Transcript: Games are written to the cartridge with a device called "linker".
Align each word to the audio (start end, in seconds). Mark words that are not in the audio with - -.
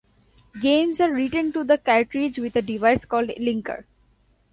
Games 0.59 0.99
are 0.99 1.11
written 1.13 1.53
to 1.53 1.63
the 1.63 1.77
cartridge 1.77 2.39
with 2.39 2.55
a 2.55 2.61
device 2.63 3.05
called 3.05 3.29
"linker". 3.39 3.83